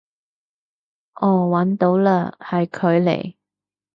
[1.13, 2.09] 哦搵到嘞，
[2.39, 3.35] 係佢嚟